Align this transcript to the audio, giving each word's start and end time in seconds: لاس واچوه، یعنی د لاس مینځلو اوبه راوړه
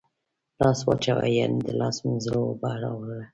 لاس 0.61 0.79
واچوه، 0.87 1.25
یعنی 1.37 1.57
د 1.65 1.69
لاس 1.79 1.97
مینځلو 2.05 2.41
اوبه 2.47 2.69
راوړه 2.83 3.19